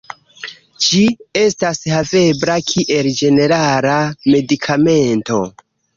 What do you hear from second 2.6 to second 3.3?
kiel